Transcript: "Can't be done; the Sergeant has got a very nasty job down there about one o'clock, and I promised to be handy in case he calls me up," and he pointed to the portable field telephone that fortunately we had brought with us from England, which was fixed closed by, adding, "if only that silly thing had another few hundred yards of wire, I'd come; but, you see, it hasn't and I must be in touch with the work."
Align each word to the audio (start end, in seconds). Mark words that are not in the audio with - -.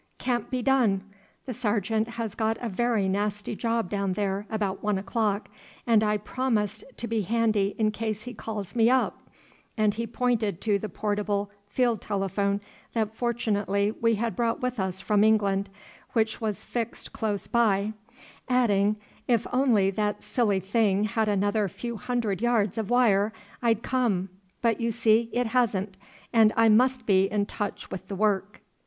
"Can't 0.17 0.49
be 0.49 0.63
done; 0.63 1.03
the 1.45 1.53
Sergeant 1.53 2.07
has 2.07 2.33
got 2.33 2.57
a 2.59 2.69
very 2.69 3.07
nasty 3.07 3.55
job 3.55 3.87
down 3.87 4.13
there 4.13 4.47
about 4.49 4.81
one 4.81 4.97
o'clock, 4.97 5.47
and 5.85 6.03
I 6.03 6.17
promised 6.17 6.83
to 6.97 7.07
be 7.07 7.21
handy 7.21 7.75
in 7.77 7.91
case 7.91 8.23
he 8.23 8.33
calls 8.33 8.75
me 8.75 8.89
up," 8.89 9.29
and 9.77 9.93
he 9.93 10.07
pointed 10.07 10.59
to 10.61 10.79
the 10.79 10.89
portable 10.89 11.51
field 11.67 12.01
telephone 12.01 12.61
that 12.93 13.13
fortunately 13.15 13.91
we 13.91 14.15
had 14.15 14.35
brought 14.35 14.59
with 14.59 14.79
us 14.79 14.99
from 15.01 15.23
England, 15.23 15.69
which 16.13 16.41
was 16.41 16.65
fixed 16.65 17.13
closed 17.13 17.51
by, 17.51 17.93
adding, 18.49 18.95
"if 19.27 19.45
only 19.53 19.91
that 19.91 20.23
silly 20.23 20.59
thing 20.59 21.03
had 21.03 21.29
another 21.29 21.67
few 21.67 21.95
hundred 21.95 22.41
yards 22.41 22.79
of 22.79 22.89
wire, 22.89 23.31
I'd 23.61 23.83
come; 23.83 24.29
but, 24.63 24.81
you 24.81 24.89
see, 24.89 25.29
it 25.31 25.45
hasn't 25.45 25.95
and 26.33 26.51
I 26.57 26.69
must 26.69 27.05
be 27.05 27.25
in 27.25 27.45
touch 27.45 27.91
with 27.91 28.07
the 28.07 28.15
work." 28.15 28.63